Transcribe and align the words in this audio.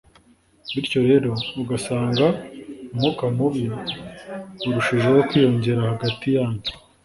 bityo 0.73 0.99
rero 1.09 1.31
ugasanga 1.61 2.25
umwuka 2.91 3.23
mubi 3.37 3.65
urushijeho 4.67 5.17
kwiyongera 5.27 5.89
hagati 5.91 6.25
yanyu 6.35 6.61